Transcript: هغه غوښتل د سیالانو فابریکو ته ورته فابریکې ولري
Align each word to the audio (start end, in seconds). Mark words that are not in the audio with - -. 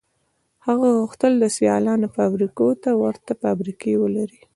هغه 0.67 0.87
غوښتل 0.99 1.31
د 1.39 1.45
سیالانو 1.57 2.07
فابریکو 2.15 2.67
ته 2.83 2.89
ورته 3.03 3.31
فابریکې 3.41 3.91
ولري 4.01 4.41